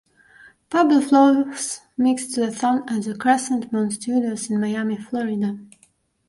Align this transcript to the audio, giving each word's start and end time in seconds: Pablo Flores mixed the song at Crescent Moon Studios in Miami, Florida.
Pablo 0.71 0.99
Flores 0.99 1.81
mixed 1.95 2.33
the 2.35 2.51
song 2.51 2.85
at 2.87 3.19
Crescent 3.19 3.71
Moon 3.71 3.91
Studios 3.91 4.49
in 4.49 4.59
Miami, 4.59 4.97
Florida. 4.97 5.59